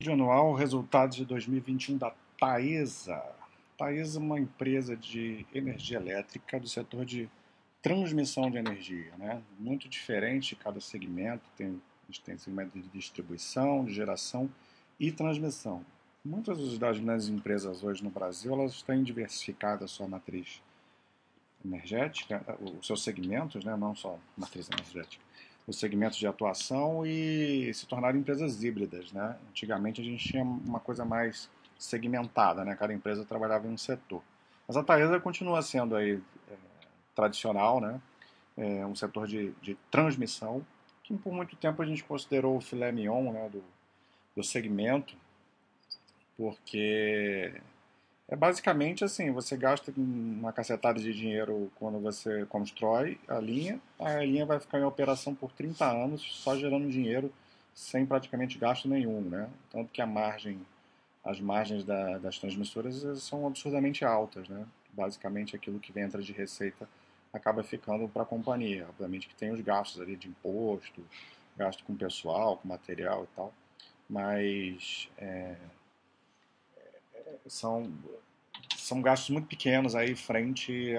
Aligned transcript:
Vídeo 0.00 0.12
anual, 0.12 0.54
resultados 0.54 1.16
de 1.16 1.24
2021 1.24 1.98
da 1.98 2.14
Taesa. 2.38 3.20
Taesa 3.76 4.20
é 4.20 4.22
uma 4.22 4.38
empresa 4.38 4.96
de 4.96 5.44
energia 5.52 5.98
elétrica 5.98 6.60
do 6.60 6.68
setor 6.68 7.04
de 7.04 7.28
transmissão 7.82 8.48
de 8.48 8.58
energia, 8.58 9.10
né? 9.18 9.42
Muito 9.58 9.88
diferente 9.88 10.54
cada 10.54 10.80
segmento, 10.80 11.42
tem, 11.56 11.82
a 12.04 12.06
gente 12.06 12.22
tem 12.22 12.38
segmento 12.38 12.78
de 12.78 12.86
distribuição, 12.90 13.84
de 13.84 13.92
geração 13.92 14.48
e 15.00 15.10
transmissão. 15.10 15.84
Muitas 16.24 16.78
das 16.78 17.00
grandes 17.00 17.28
empresas 17.28 17.82
hoje 17.82 18.04
no 18.04 18.10
Brasil, 18.10 18.52
elas 18.52 18.80
têm 18.82 19.02
diversificado 19.02 19.84
a 19.84 19.88
sua 19.88 20.06
matriz 20.06 20.62
energética, 21.64 22.56
os 22.60 22.86
seus 22.86 23.02
segmentos, 23.02 23.64
né? 23.64 23.76
não 23.76 23.96
só 23.96 24.16
matriz 24.36 24.70
energética 24.70 25.27
os 25.68 25.78
segmentos 25.78 26.16
de 26.16 26.26
atuação 26.26 27.04
e 27.04 27.72
se 27.74 27.86
tornaram 27.86 28.18
empresas 28.18 28.64
híbridas. 28.64 29.12
Né? 29.12 29.36
Antigamente 29.50 30.00
a 30.00 30.04
gente 30.04 30.26
tinha 30.26 30.42
uma 30.42 30.80
coisa 30.80 31.04
mais 31.04 31.50
segmentada, 31.78 32.64
né? 32.64 32.74
cada 32.74 32.92
empresa 32.94 33.24
trabalhava 33.24 33.68
em 33.68 33.70
um 33.70 33.76
setor. 33.76 34.22
Mas 34.66 34.76
a 34.78 34.82
Taesa 34.82 35.20
continua 35.20 35.60
sendo 35.60 35.94
aí, 35.94 36.20
é, 36.50 36.54
tradicional, 37.14 37.80
né? 37.80 38.00
É 38.56 38.84
um 38.84 38.94
setor 38.94 39.26
de, 39.28 39.52
de, 39.62 39.76
transmissão, 39.88 40.66
que 41.04 41.16
por 41.16 41.32
muito 41.32 41.54
tempo 41.54 41.80
a 41.80 41.86
gente 41.86 42.02
considerou 42.02 42.56
o 42.56 42.60
filé 42.60 42.90
mignon 42.90 43.32
né? 43.32 43.48
do, 43.48 43.62
do 44.34 44.42
segmento, 44.42 45.16
porque 46.36 47.54
é 48.28 48.36
basicamente 48.36 49.04
assim, 49.04 49.30
você 49.30 49.56
gasta 49.56 49.92
uma 49.96 50.52
cacetada 50.52 51.00
de 51.00 51.14
dinheiro 51.14 51.72
quando 51.76 51.98
você 51.98 52.44
constrói 52.46 53.18
a 53.26 53.38
linha, 53.38 53.80
a 53.98 54.18
linha 54.18 54.44
vai 54.44 54.60
ficar 54.60 54.78
em 54.78 54.84
operação 54.84 55.34
por 55.34 55.50
30 55.52 55.84
anos, 55.90 56.22
só 56.42 56.54
gerando 56.54 56.90
dinheiro 56.90 57.32
sem 57.74 58.04
praticamente 58.04 58.58
gasto 58.58 58.86
nenhum, 58.86 59.22
né? 59.22 59.48
Tanto 59.70 59.90
que 59.90 60.02
a 60.02 60.06
margem, 60.06 60.60
as 61.24 61.40
margens 61.40 61.84
da, 61.84 62.18
das 62.18 62.38
transmissoras 62.38 63.22
são 63.22 63.46
absurdamente 63.46 64.04
altas, 64.04 64.46
né? 64.48 64.66
Basicamente 64.92 65.56
aquilo 65.56 65.78
que 65.78 65.98
entra 65.98 66.20
de 66.20 66.32
receita 66.32 66.88
acaba 67.32 67.62
ficando 67.62 68.08
para 68.08 68.22
a 68.24 68.26
companhia. 68.26 68.86
Obviamente 68.90 69.28
que 69.28 69.34
tem 69.34 69.52
os 69.52 69.60
gastos 69.60 70.02
ali 70.02 70.16
de 70.16 70.28
imposto, 70.28 71.02
gasto 71.56 71.82
com 71.84 71.96
pessoal, 71.96 72.58
com 72.58 72.68
material 72.68 73.24
e 73.24 73.36
tal, 73.36 73.54
mas 74.08 75.08
é, 75.16 75.56
são, 77.48 77.90
são 78.76 79.02
gastos 79.02 79.30
muito 79.30 79.46
pequenos 79.46 79.94
aí 79.94 80.14
frente 80.14 80.94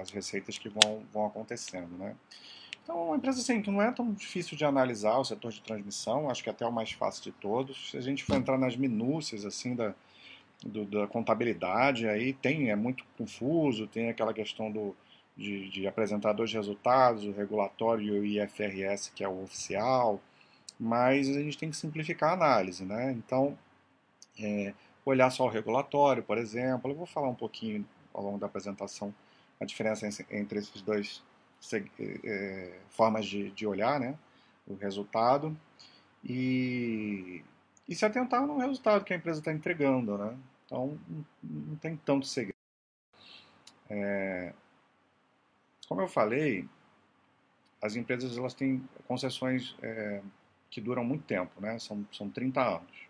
às 0.00 0.10
receitas 0.10 0.58
que 0.58 0.68
vão, 0.68 1.02
vão 1.12 1.26
acontecendo, 1.26 1.96
né? 1.96 2.16
Então, 2.82 2.96
é 2.96 3.02
uma 3.02 3.16
empresa 3.16 3.40
assim, 3.40 3.62
que 3.62 3.70
não 3.70 3.80
é 3.80 3.92
tão 3.92 4.12
difícil 4.12 4.56
de 4.56 4.64
analisar 4.64 5.18
o 5.18 5.24
setor 5.24 5.52
de 5.52 5.60
transmissão, 5.60 6.28
acho 6.28 6.42
que 6.42 6.48
é 6.48 6.52
até 6.52 6.66
o 6.66 6.72
mais 6.72 6.90
fácil 6.92 7.22
de 7.24 7.32
todos. 7.32 7.90
Se 7.90 7.96
a 7.96 8.00
gente 8.00 8.24
for 8.24 8.36
entrar 8.36 8.58
nas 8.58 8.76
minúcias 8.76 9.44
assim 9.44 9.76
da, 9.76 9.94
do, 10.64 10.84
da 10.84 11.06
contabilidade, 11.06 12.08
aí 12.08 12.32
tem, 12.32 12.70
é 12.70 12.76
muito 12.76 13.04
confuso, 13.16 13.86
tem 13.86 14.08
aquela 14.08 14.34
questão 14.34 14.70
do, 14.72 14.96
de, 15.36 15.68
de 15.70 15.82
dois 16.36 16.52
resultados, 16.52 17.24
o 17.24 17.32
regulatório 17.32 18.24
e 18.24 18.38
o 18.38 18.44
IFRS, 18.44 19.12
que 19.14 19.22
é 19.22 19.28
o 19.28 19.42
oficial, 19.42 20.20
mas 20.78 21.28
a 21.28 21.40
gente 21.40 21.58
tem 21.58 21.70
que 21.70 21.76
simplificar 21.76 22.30
a 22.30 22.34
análise, 22.34 22.84
né? 22.84 23.12
Então, 23.12 23.56
é, 24.38 24.74
olhar 25.04 25.30
só 25.30 25.44
o 25.44 25.48
regulatório, 25.48 26.22
por 26.22 26.38
exemplo. 26.38 26.90
Eu 26.90 26.96
vou 26.96 27.06
falar 27.06 27.28
um 27.28 27.34
pouquinho 27.34 27.86
ao 28.12 28.22
longo 28.22 28.38
da 28.38 28.46
apresentação 28.46 29.14
a 29.60 29.64
diferença 29.64 30.08
entre 30.30 30.58
esses 30.58 30.80
dois 30.82 31.22
é, 32.24 32.78
formas 32.88 33.26
de, 33.26 33.50
de 33.50 33.66
olhar, 33.66 34.00
né? 34.00 34.18
O 34.66 34.74
resultado 34.74 35.56
e, 36.24 37.42
e 37.88 37.94
se 37.94 38.04
atentar 38.04 38.46
no 38.46 38.58
resultado 38.58 39.04
que 39.04 39.12
a 39.12 39.16
empresa 39.16 39.40
está 39.40 39.52
entregando, 39.52 40.16
né? 40.16 40.36
Então 40.64 40.98
não, 41.08 41.24
não 41.42 41.76
tem 41.76 41.96
tanto 41.96 42.26
segredo. 42.26 42.54
É, 43.88 44.54
como 45.88 46.00
eu 46.00 46.08
falei, 46.08 46.68
as 47.82 47.96
empresas 47.96 48.38
elas 48.38 48.54
têm 48.54 48.82
concessões 49.08 49.76
é, 49.82 50.22
que 50.70 50.80
duram 50.80 51.04
muito 51.04 51.24
tempo, 51.24 51.60
né? 51.60 51.78
São, 51.78 52.06
são 52.12 52.30
30 52.30 52.62
anos. 52.62 53.09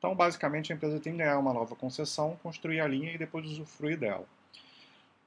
Então, 0.00 0.14
basicamente, 0.14 0.72
a 0.72 0.76
empresa 0.76 0.98
tem 0.98 1.12
que 1.12 1.18
ganhar 1.18 1.38
uma 1.38 1.52
nova 1.52 1.76
concessão, 1.76 2.38
construir 2.42 2.80
a 2.80 2.88
linha 2.88 3.12
e 3.12 3.18
depois 3.18 3.44
usufruir 3.44 3.98
dela. 3.98 4.24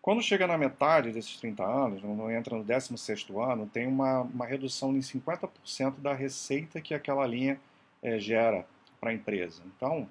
Quando 0.01 0.19
chega 0.23 0.47
na 0.47 0.57
metade 0.57 1.11
desses 1.11 1.37
30 1.37 1.63
anos, 1.63 2.01
não 2.01 2.31
entra 2.31 2.57
no 2.57 2.65
16º 2.65 3.39
ano, 3.39 3.69
tem 3.71 3.85
uma, 3.85 4.21
uma 4.21 4.47
redução 4.47 4.91
em 4.97 4.99
50% 4.99 5.99
da 5.99 6.11
receita 6.11 6.81
que 6.81 6.95
aquela 6.95 7.25
linha 7.27 7.61
é, 8.01 8.17
gera 8.17 8.65
para 8.99 9.11
a 9.11 9.13
empresa. 9.13 9.61
Então, 9.77 10.09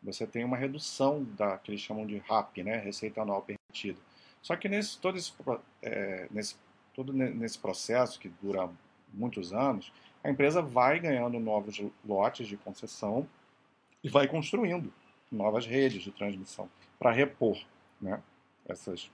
você 0.00 0.24
tem 0.24 0.44
uma 0.44 0.56
redução 0.56 1.24
da 1.36 1.58
que 1.58 1.72
eles 1.72 1.80
chamam 1.80 2.06
de 2.06 2.18
RAP, 2.18 2.58
né, 2.58 2.76
receita 2.76 3.20
anual 3.20 3.42
permitida. 3.42 3.98
Só 4.40 4.54
que 4.54 4.68
nesse 4.68 4.98
todo 4.98 5.18
esse, 5.18 5.32
é, 5.82 6.28
nesse 6.30 6.54
todo 6.94 7.12
nesse 7.12 7.58
processo 7.58 8.20
que 8.20 8.28
dura 8.40 8.70
muitos 9.12 9.52
anos, 9.52 9.92
a 10.22 10.30
empresa 10.30 10.62
vai 10.62 11.00
ganhando 11.00 11.40
novos 11.40 11.82
lotes 12.06 12.46
de 12.46 12.56
concessão 12.56 13.28
e 14.02 14.08
vai 14.08 14.26
construindo 14.26 14.92
novas 15.30 15.66
redes 15.66 16.02
de 16.02 16.10
transmissão 16.10 16.68
para 16.98 17.12
repor 17.12 17.58
né, 18.00 18.22
essas. 18.68 19.10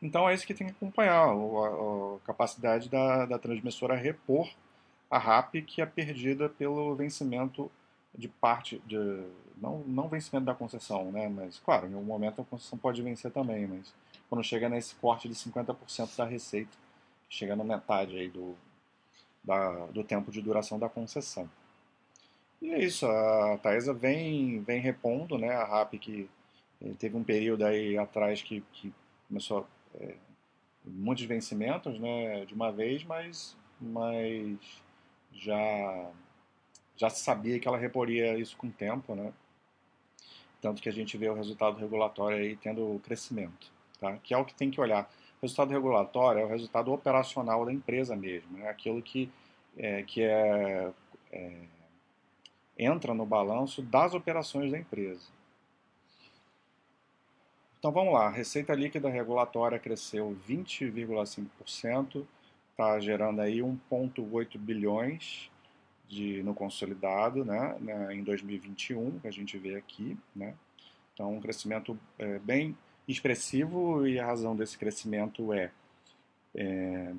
Então 0.00 0.28
é 0.28 0.34
isso 0.34 0.46
que 0.46 0.54
tem 0.54 0.66
que 0.66 0.72
acompanhar, 0.72 1.28
a, 1.28 1.32
a 1.32 2.18
capacidade 2.24 2.88
da, 2.88 3.26
da 3.26 3.38
transmissora 3.38 3.94
repor 3.94 4.48
a 5.12 5.18
RAP 5.18 5.56
que 5.66 5.82
é 5.82 5.86
perdida 5.86 6.48
pelo 6.48 6.94
vencimento 6.94 7.70
de 8.16 8.28
parte 8.28 8.82
de 8.86 8.96
não, 9.58 9.80
não 9.80 10.08
vencimento 10.08 10.46
da 10.46 10.54
concessão, 10.54 11.12
né? 11.12 11.28
Mas 11.28 11.58
claro, 11.58 11.86
em 11.86 11.92
algum 11.92 12.06
momento 12.06 12.40
a 12.40 12.44
concessão 12.44 12.78
pode 12.78 13.02
vencer 13.02 13.30
também, 13.30 13.66
mas 13.66 13.92
quando 14.30 14.42
chega 14.42 14.70
nesse 14.70 14.94
corte 14.94 15.28
de 15.28 15.34
50% 15.34 16.16
da 16.16 16.24
receita, 16.24 16.70
chega 17.28 17.54
na 17.54 17.62
metade 17.62 18.16
aí 18.16 18.28
do, 18.28 18.56
da, 19.44 19.86
do 19.88 20.02
tempo 20.02 20.32
de 20.32 20.40
duração 20.40 20.78
da 20.78 20.88
concessão. 20.88 21.46
E 22.62 22.70
é 22.70 22.78
isso, 22.84 23.04
a 23.06 23.58
Taesa 23.58 23.92
vem, 23.92 24.60
vem 24.62 24.80
repondo, 24.80 25.36
né? 25.36 25.50
A 25.52 25.64
RAP 25.64 25.94
que 25.94 26.30
eh, 26.80 26.92
teve 26.96 27.16
um 27.16 27.24
período 27.24 27.64
aí 27.66 27.98
atrás 27.98 28.40
que, 28.40 28.62
que 28.72 28.94
começou 29.26 29.66
é, 29.96 30.14
muitos 30.84 31.24
vencimentos, 31.24 31.98
né? 31.98 32.44
De 32.44 32.54
uma 32.54 32.70
vez, 32.70 33.02
mas, 33.02 33.56
mas 33.80 34.56
já, 35.32 36.10
já 36.96 37.10
se 37.10 37.24
sabia 37.24 37.58
que 37.58 37.66
ela 37.66 37.76
reporia 37.76 38.38
isso 38.38 38.56
com 38.56 38.68
o 38.68 38.72
tempo, 38.72 39.16
né? 39.16 39.32
Tanto 40.60 40.80
que 40.80 40.88
a 40.88 40.92
gente 40.92 41.18
vê 41.18 41.28
o 41.28 41.34
resultado 41.34 41.78
regulatório 41.78 42.38
aí 42.38 42.56
tendo 42.56 43.00
crescimento, 43.04 43.72
tá? 43.98 44.16
Que 44.18 44.34
é 44.34 44.38
o 44.38 44.44
que 44.44 44.54
tem 44.54 44.70
que 44.70 44.80
olhar. 44.80 45.10
O 45.40 45.46
resultado 45.46 45.70
regulatório 45.72 46.42
é 46.42 46.44
o 46.44 46.48
resultado 46.48 46.92
operacional 46.92 47.66
da 47.66 47.72
empresa 47.72 48.14
mesmo, 48.14 48.56
é 48.58 48.60
né? 48.60 48.68
aquilo 48.68 49.02
que 49.02 49.28
é, 49.76 50.02
que 50.04 50.22
é, 50.22 50.92
é 51.32 51.54
entra 52.82 53.14
no 53.14 53.26
balanço 53.26 53.82
das 53.82 54.14
operações 54.14 54.70
da 54.70 54.78
empresa. 54.78 55.28
Então 57.78 57.90
vamos 57.90 58.14
lá, 58.14 58.26
a 58.26 58.30
receita 58.30 58.74
líquida 58.74 59.08
regulatória 59.08 59.78
cresceu 59.78 60.36
20,5%, 60.48 62.24
está 62.70 63.00
gerando 63.00 63.40
aí 63.40 63.58
1,8 63.58 64.56
bilhões 64.56 65.50
de, 66.08 66.42
no 66.44 66.54
consolidado 66.54 67.44
né, 67.44 67.76
né, 67.80 68.14
em 68.14 68.22
2021, 68.22 69.18
que 69.18 69.26
a 69.26 69.32
gente 69.32 69.58
vê 69.58 69.74
aqui. 69.74 70.16
Né? 70.34 70.54
Então 71.12 71.34
um 71.34 71.40
crescimento 71.40 71.98
é, 72.18 72.38
bem 72.38 72.76
expressivo 73.08 74.06
e 74.06 74.20
a 74.20 74.26
razão 74.26 74.54
desse 74.54 74.78
crescimento 74.78 75.52
é, 75.52 75.70
é 76.54 77.12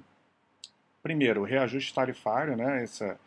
primeiro, 1.01 1.43
reajuste 1.43 1.93
tarifário, 1.93 2.55
né, 2.55 2.83
essa 2.83 3.19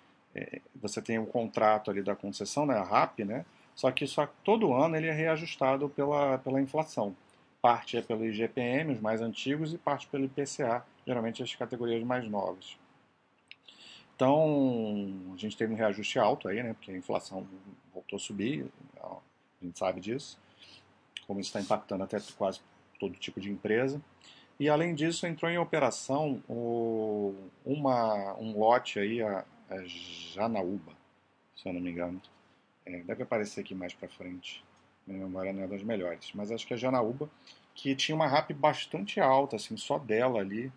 você 0.75 1.01
tem 1.01 1.19
um 1.19 1.27
contrato 1.27 1.91
ali 1.91 2.03
da 2.03 2.17
concessão, 2.17 2.67
né, 2.67 2.75
a 2.77 2.83
RAP, 2.83 3.21
né, 3.21 3.45
só 3.75 3.91
que 3.91 4.07
só 4.07 4.27
todo 4.43 4.73
ano 4.73 4.97
ele 4.97 5.07
é 5.07 5.13
reajustado 5.13 5.89
pela, 5.89 6.39
pela 6.39 6.61
inflação. 6.61 7.15
Parte 7.61 7.97
é 7.97 8.03
pelo 8.03 8.25
IGPM, 8.25 8.95
os 8.95 9.01
mais 9.01 9.21
antigos, 9.21 9.75
e 9.75 9.79
parte 9.79 10.07
pelo 10.07 10.25
IPCA, 10.25 10.85
geralmente 11.07 11.43
as 11.43 11.55
categorias 11.55 12.03
mais 12.03 12.29
novas. 12.29 12.79
Então, 14.15 15.13
a 15.35 15.37
gente 15.37 15.57
teve 15.57 15.75
um 15.75 15.77
reajuste 15.77 16.19
alto 16.19 16.49
aí, 16.49 16.63
né, 16.63 16.73
porque 16.73 16.91
a 16.91 16.97
inflação 16.97 17.47
voltou 17.93 18.17
a 18.17 18.21
subir, 18.21 18.67
a 19.03 19.19
gente 19.63 19.79
sabe 19.79 20.01
disso, 20.01 20.39
como 21.27 21.41
isso 21.41 21.49
está 21.49 21.61
impactando 21.61 22.05
até 22.05 22.19
quase 22.37 22.61
todo 22.99 23.15
tipo 23.15 23.41
de 23.41 23.51
empresa. 23.51 24.01
E 24.59 24.71
além 24.71 24.95
disso, 24.95 25.27
entrou 25.27 25.51
em 25.51 25.59
operação 25.59 26.43
o, 26.49 27.35
uma, 27.65 28.35
um 28.39 28.59
lote 28.59 28.99
aí, 28.99 29.21
a 29.23 29.45
Janaúba, 29.87 30.93
se 31.57 31.69
eu 31.69 31.73
não 31.73 31.81
me 31.81 31.91
engano. 31.91 32.21
É, 32.85 33.01
deve 33.03 33.23
aparecer 33.23 33.61
aqui 33.61 33.75
mais 33.75 33.93
para 33.93 34.09
frente. 34.09 34.65
Minha 35.07 35.21
memória 35.21 35.53
não 35.53 35.63
é 35.63 35.67
das 35.67 35.83
melhores. 35.83 36.31
Mas 36.35 36.51
acho 36.51 36.67
que 36.67 36.75
é 36.75 36.77
Janaúba, 36.77 37.29
que 37.75 37.95
tinha 37.95 38.15
uma 38.15 38.27
RAP 38.27 38.53
bastante 38.53 39.21
alta, 39.21 39.57
assim, 39.57 39.77
só 39.77 39.99
dela 39.99 40.41
ali. 40.41 40.73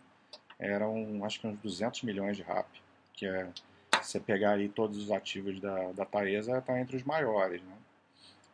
Eram, 0.58 1.24
acho 1.24 1.40
que 1.40 1.48
uns 1.48 1.58
200 1.60 2.04
milhões 2.04 2.36
de 2.36 2.44
RAP, 2.44 2.68
que 3.14 3.26
é 3.26 3.50
você 4.02 4.20
pegar 4.20 4.54
aí 4.54 4.70
todos 4.70 4.98
os 4.98 5.12
ativos 5.12 5.60
da, 5.60 5.92
da 5.92 6.06
Taesa, 6.06 6.58
está 6.58 6.80
entre 6.80 6.98
os 6.98 7.04
maiores, 7.04 7.62
né? 7.62 7.78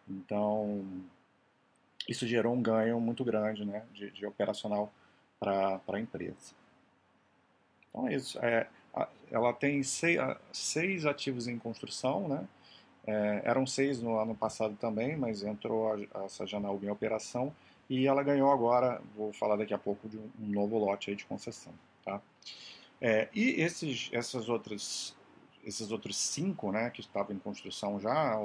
Então, 0.07 0.85
isso 2.07 2.27
gerou 2.27 2.53
um 2.53 2.61
ganho 2.61 2.99
muito 2.99 3.23
grande 3.23 3.65
né, 3.65 3.83
de, 3.91 4.11
de 4.11 4.25
operacional 4.25 4.91
para 5.39 5.81
a 5.87 5.99
empresa. 5.99 6.53
Então 7.89 8.07
é 8.07 8.13
isso. 8.13 8.37
É, 8.39 8.67
ela 9.31 9.53
tem 9.53 9.83
seis, 9.83 10.19
seis, 10.51 11.05
ativos 11.05 11.47
em 11.47 11.57
construção, 11.57 12.27
né? 12.27 12.47
É, 13.07 13.41
eram 13.43 13.67
seis 13.67 14.01
no 14.01 14.17
ano 14.17 14.33
passado 14.33 14.75
também, 14.79 15.15
mas 15.15 15.43
entrou 15.43 15.93
a, 15.93 16.25
a 16.25 16.29
Sajanalb 16.29 16.83
em 16.83 16.89
operação 16.89 17.53
e 17.89 18.07
ela 18.07 18.23
ganhou 18.23 18.51
agora, 18.51 19.01
vou 19.15 19.31
falar 19.31 19.57
daqui 19.57 19.73
a 19.73 19.77
pouco, 19.77 20.09
de 20.09 20.17
um, 20.17 20.29
um 20.39 20.47
novo 20.47 20.77
lote 20.79 21.11
aí 21.11 21.15
de 21.15 21.25
concessão. 21.25 21.73
Tá? 22.03 22.19
É, 22.99 23.29
e 23.33 23.61
esses, 23.61 24.09
essas 24.11 24.49
outras, 24.49 25.15
esses 25.63 25.91
outros 25.91 26.17
cinco 26.17 26.71
né, 26.71 26.89
que 26.89 27.01
estavam 27.01 27.35
em 27.35 27.39
construção 27.39 27.99
já 27.99 28.39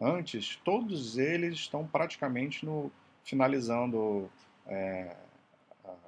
antes, 0.00 0.56
todos 0.64 1.18
eles 1.18 1.54
estão 1.54 1.86
praticamente 1.86 2.64
no, 2.64 2.90
finalizando 3.24 4.30
é, 4.66 5.14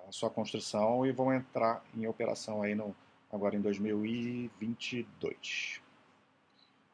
a 0.09 0.12
sua 0.12 0.31
construção 0.31 1.05
e 1.05 1.12
vão 1.12 1.32
entrar 1.35 1.85
em 1.94 2.06
operação 2.06 2.62
aí 2.62 2.75
no, 2.75 2.94
agora 3.34 3.56
em 3.56 3.60
2022. 3.60 5.81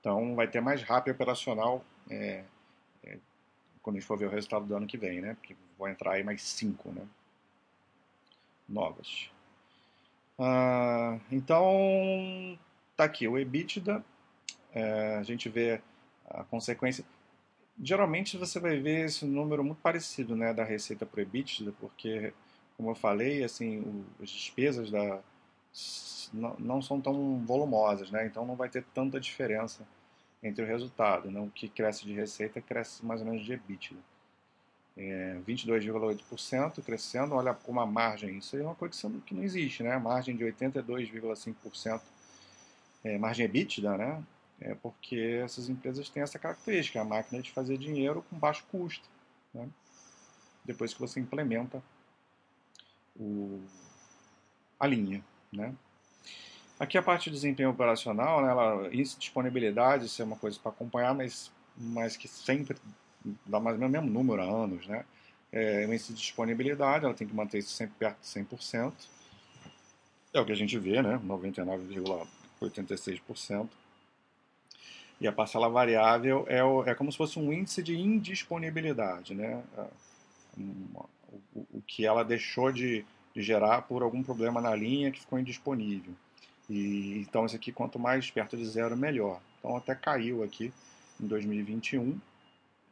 Então 0.01 0.35
vai 0.35 0.49
ter 0.49 0.61
mais 0.61 0.83
rápido 0.83 1.15
operacional 1.15 1.85
é, 2.09 2.45
é, 3.05 3.19
quando 3.83 3.97
a 3.97 4.01
gente 4.01 4.07
for 4.07 4.19
ver 4.19 4.27
o 4.27 4.31
resultado 4.31 4.65
do 4.65 4.75
ano 4.75 4.87
que 4.87 4.97
vem, 4.97 5.21
né? 5.21 5.35
Porque 5.35 5.55
vão 5.79 5.89
entrar 5.89 6.13
aí 6.13 6.25
mais 6.25 6.43
cinco, 6.43 6.91
né? 6.91 7.07
Novas. 8.69 9.31
Ah, 10.39 11.19
então 11.31 12.59
tá 12.97 13.05
aqui 13.05 13.29
o 13.29 13.39
EBITDA. 13.39 14.03
É, 14.73 15.17
a 15.17 15.23
gente 15.23 15.49
vê 15.49 15.81
a 16.29 16.45
consequência 16.45 17.05
geralmente 17.83 18.37
você 18.37 18.61
vai 18.61 18.79
ver 18.79 19.07
esse 19.07 19.25
número 19.25 19.65
muito 19.65 19.81
parecido 19.81 20.37
né, 20.37 20.53
da 20.53 20.65
receita 20.65 21.07
para 21.07 21.23
EBITDA, 21.23 21.73
porque, 21.81 22.35
como 22.77 22.91
eu 22.91 22.95
falei, 22.95 23.43
assim, 23.43 23.81
o, 23.81 24.05
as 24.23 24.29
despesas 24.29 24.91
da, 24.91 25.23
não, 26.33 26.57
não, 26.59 26.83
são 26.83 27.01
tão 27.01 27.39
volumosas, 27.45 28.11
né, 28.11 28.27
então 28.27 28.47
não 28.47 28.57
vai 28.57 28.69
ter 28.69 28.85
tanta 28.95 29.21
diferença 29.21 29.87
entre 30.43 30.65
o 30.65 30.67
resultado. 30.67 31.31
Né, 31.31 31.41
o 31.41 31.51
que 31.51 31.69
cresce 31.69 32.05
de 32.05 32.13
receita 32.13 32.61
cresce 32.61 33.05
mais 33.05 33.21
ou 33.21 33.27
menos 33.27 33.45
de 33.45 33.53
EBITDA. 33.53 33.97
É, 34.97 35.39
22,8% 35.47 36.83
crescendo, 36.83 37.35
olha 37.35 37.55
como 37.55 37.81
a 37.81 37.87
margem, 37.87 38.39
isso 38.39 38.57
é 38.57 38.63
uma 38.63 38.75
coisa 38.75 39.11
que 39.25 39.35
não 39.35 39.43
existe, 39.43 39.83
né? 39.83 39.97
Margem 39.97 40.37
de 40.37 40.45
82,5%, 40.45 42.03
é, 43.05 43.17
margem 43.17 43.47
EBITDA, 43.47 43.97
né? 43.97 44.23
É 44.61 44.75
porque 44.75 45.41
essas 45.43 45.71
empresas 45.71 46.11
têm 46.11 46.23
essa 46.23 46.39
característica, 46.39 47.01
a 47.01 47.05
máquina 47.05 47.41
de 47.41 47.51
fazer 47.51 47.79
dinheiro 47.79 48.23
com 48.29 48.39
baixo 48.39 48.65
custo. 48.71 49.09
Né? 49.55 49.67
Depois 50.65 50.93
que 50.93 51.01
você 51.01 51.19
implementa 51.19 51.83
o, 53.19 53.63
a 54.79 54.87
linha. 54.87 55.25
Né? 55.53 55.75
Aqui 56.79 56.97
a 56.97 57.03
parte 57.03 57.25
de 57.25 57.33
desempenho 57.37 57.71
operacional, 57.71 58.41
né, 58.43 58.51
ela, 58.51 58.89
isso, 58.91 59.19
disponibilidade, 59.19 60.07
isso 60.07 60.23
é 60.23 60.25
uma 60.25 60.37
coisa 60.37 60.59
para 60.59 60.71
acompanhar, 60.71 61.15
mas, 61.15 61.53
mas 61.77 62.17
que 62.17 62.27
sempre 62.27 62.79
dá 63.47 63.61
mais 63.61 63.75
ou 63.75 63.81
menos 63.81 63.91
o 63.91 63.93
mesmo 64.01 64.11
número 64.11 64.41
há 64.41 64.47
anos. 64.47 64.87
Né? 64.87 65.05
É, 65.53 65.85
índice 65.85 66.13
de 66.13 66.21
disponibilidade, 66.21 67.05
ela 67.05 67.13
tem 67.13 67.27
que 67.27 67.35
manter 67.35 67.59
isso 67.59 67.71
sempre 67.71 67.97
perto 67.99 68.21
de 68.21 68.27
100%. 68.27 68.93
É 70.33 70.41
o 70.41 70.47
que 70.47 70.53
a 70.53 70.57
gente 70.57 70.79
vê, 70.79 71.03
né? 71.03 71.21
99,86%. 71.25 73.69
E 75.21 75.27
a 75.29 75.33
parcela 75.33 75.69
variável 75.69 76.47
é, 76.49 76.65
o, 76.65 76.83
é 76.85 76.95
como 76.95 77.13
se 77.13 77.19
fosse 77.19 77.39
um 77.39 77.53
índice 77.53 77.83
de 77.83 77.99
indisponibilidade, 77.99 79.35
né? 79.35 79.63
O, 80.57 81.07
o 81.75 81.83
que 81.87 82.07
ela 82.07 82.25
deixou 82.25 82.73
de, 82.73 83.01
de, 83.01 83.05
gerar 83.43 83.83
por 83.83 84.03
algum 84.03 84.23
problema 84.23 84.61
na 84.61 84.75
linha 84.75 85.11
que 85.11 85.21
ficou 85.21 85.39
indisponível. 85.39 86.13
E, 86.69 87.19
então, 87.19 87.47
isso 87.47 87.57
aqui, 87.57 87.73
quanto 87.73 87.99
mais 87.99 88.31
perto 88.31 88.57
de 88.57 88.65
zero, 88.65 88.97
melhor. 88.97 89.41
Então, 89.59 89.77
até 89.77 89.95
caiu 89.95 90.43
aqui 90.43 90.73
em 91.21 91.27
2021. 91.27 92.19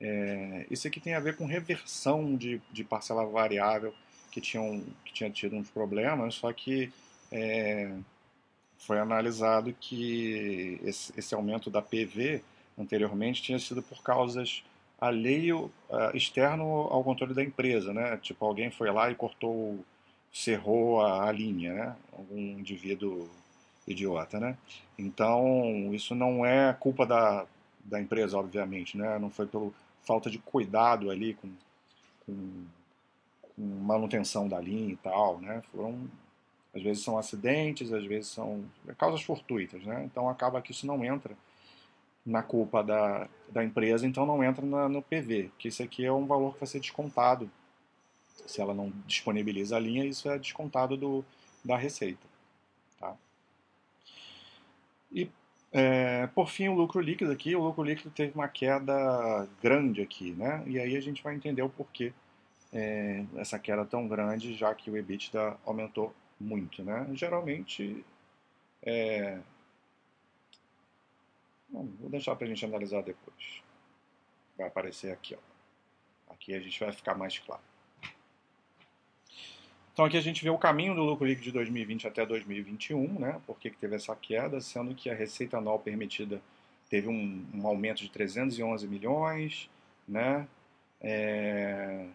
É, 0.00 0.66
isso 0.70 0.86
aqui 0.86 1.00
tem 1.00 1.14
a 1.14 1.20
ver 1.20 1.36
com 1.36 1.46
reversão 1.46 2.36
de, 2.36 2.60
de 2.72 2.84
parcela 2.84 3.24
variável 3.26 3.92
que, 4.30 4.40
tinham, 4.40 4.84
que 5.04 5.12
tinha 5.12 5.30
tido 5.30 5.56
uns 5.56 5.70
problemas, 5.70 6.34
só 6.34 6.52
que 6.52 6.92
é, 7.32 7.92
foi 8.78 8.98
analisado 8.98 9.74
que 9.78 10.80
esse, 10.82 11.12
esse, 11.16 11.34
aumento 11.34 11.70
da 11.70 11.82
PV 11.82 12.42
anteriormente 12.78 13.42
tinha 13.42 13.58
sido 13.58 13.82
por 13.82 14.02
causas 14.02 14.62
alheio 15.00 15.70
uh, 15.90 16.16
externo 16.16 16.64
ao 16.64 17.04
controle 17.04 17.34
da 17.34 17.42
empresa, 17.42 17.92
né? 17.92 18.16
Tipo 18.18 18.44
alguém 18.44 18.70
foi 18.70 18.90
lá 18.90 19.10
e 19.10 19.14
cortou, 19.14 19.84
cerrou 20.32 21.00
a, 21.00 21.28
a 21.28 21.32
linha, 21.32 21.74
né? 21.74 21.96
Algum 22.12 22.38
indivíduo 22.38 23.28
idiota, 23.86 24.38
né? 24.38 24.56
Então 24.98 25.92
isso 25.92 26.14
não 26.14 26.44
é 26.44 26.72
culpa 26.78 27.06
da, 27.06 27.46
da 27.84 28.00
empresa, 28.00 28.38
obviamente, 28.38 28.96
né? 28.96 29.18
Não 29.18 29.30
foi 29.30 29.46
pelo 29.46 29.74
falta 30.02 30.30
de 30.30 30.38
cuidado 30.38 31.10
ali 31.10 31.34
com, 31.34 31.50
com, 32.24 32.64
com 33.42 33.62
manutenção 33.62 34.48
da 34.48 34.60
linha 34.60 34.92
e 34.92 34.96
tal, 34.96 35.38
né? 35.40 35.62
Foram 35.72 36.08
às 36.74 36.82
vezes 36.82 37.02
são 37.02 37.18
acidentes, 37.18 37.92
às 37.92 38.04
vezes 38.04 38.30
são 38.30 38.64
causas 38.96 39.22
fortuitas, 39.22 39.82
né? 39.84 40.04
Então 40.04 40.28
acaba 40.28 40.62
que 40.62 40.70
isso 40.70 40.86
não 40.86 41.04
entra 41.04 41.34
na 42.24 42.42
culpa 42.42 42.82
da, 42.84 43.26
da 43.48 43.64
empresa, 43.64 44.06
então 44.06 44.26
não 44.26 44.44
entra 44.44 44.64
na, 44.64 44.88
no 44.88 45.02
PV, 45.02 45.50
que 45.58 45.68
isso 45.68 45.82
aqui 45.82 46.04
é 46.04 46.12
um 46.12 46.26
valor 46.26 46.54
que 46.54 46.60
vai 46.60 46.66
ser 46.66 46.80
descontado. 46.80 47.50
Se 48.46 48.60
ela 48.60 48.74
não 48.74 48.92
disponibiliza 49.06 49.76
a 49.76 49.80
linha, 49.80 50.04
isso 50.04 50.28
é 50.28 50.38
descontado 50.38 50.96
do, 50.96 51.24
da 51.64 51.76
receita. 51.76 52.26
Tá? 52.98 53.16
E, 55.12 55.30
é, 55.72 56.26
por 56.28 56.48
fim, 56.48 56.68
o 56.68 56.74
lucro 56.74 57.00
líquido 57.00 57.32
aqui. 57.32 57.54
O 57.54 57.62
lucro 57.62 57.82
líquido 57.82 58.10
teve 58.10 58.34
uma 58.34 58.48
queda 58.48 59.48
grande 59.62 60.00
aqui, 60.02 60.32
né? 60.32 60.62
E 60.66 60.78
aí 60.78 60.96
a 60.96 61.00
gente 61.00 61.22
vai 61.22 61.34
entender 61.34 61.62
o 61.62 61.68
porquê 61.68 62.12
é, 62.72 63.24
essa 63.36 63.58
queda 63.58 63.84
tão 63.84 64.06
grande, 64.08 64.54
já 64.54 64.74
que 64.74 64.90
o 64.90 64.96
EBITDA 64.96 65.56
aumentou 65.64 66.14
muito, 66.40 66.82
né? 66.82 67.06
Geralmente, 67.14 68.04
é... 68.82 69.40
Bom, 71.68 71.86
vou 72.00 72.10
deixar 72.10 72.34
para 72.36 72.46
a 72.46 72.48
gente 72.48 72.64
analisar 72.64 73.02
depois. 73.02 73.62
Vai 74.56 74.66
aparecer 74.68 75.12
aqui, 75.12 75.34
ó. 75.34 76.32
Aqui 76.32 76.54
a 76.54 76.60
gente 76.60 76.78
vai 76.80 76.92
ficar 76.92 77.14
mais 77.14 77.38
claro. 77.38 77.62
Então 79.98 80.06
aqui 80.06 80.16
a 80.16 80.20
gente 80.20 80.44
vê 80.44 80.48
o 80.48 80.56
caminho 80.56 80.94
do 80.94 81.02
lucro 81.02 81.26
líquido 81.26 81.46
de 81.46 81.50
2020 81.50 82.06
até 82.06 82.24
2021, 82.24 83.18
né? 83.18 83.40
Por 83.44 83.58
que, 83.58 83.68
que 83.68 83.76
teve 83.76 83.96
essa 83.96 84.14
queda? 84.14 84.60
Sendo 84.60 84.94
que 84.94 85.10
a 85.10 85.14
receita 85.14 85.58
anual 85.58 85.80
permitida 85.80 86.40
teve 86.88 87.08
um, 87.08 87.44
um 87.52 87.66
aumento 87.66 87.98
de 87.98 88.08
311 88.08 88.86
milhões, 88.86 89.68
né? 90.06 90.46
É... 91.00 92.06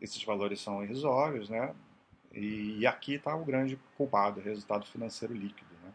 Esses 0.00 0.20
valores 0.24 0.60
são 0.60 0.82
irrisórios, 0.82 1.48
né? 1.48 1.72
E, 2.32 2.80
e 2.80 2.86
aqui 2.88 3.14
está 3.14 3.32
o 3.36 3.44
grande 3.44 3.78
culpado, 3.96 4.40
resultado 4.40 4.84
financeiro 4.86 5.32
líquido. 5.32 5.70
Né? 5.80 5.92